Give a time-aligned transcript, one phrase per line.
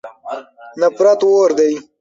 [0.79, 1.71] نفرت اور دی.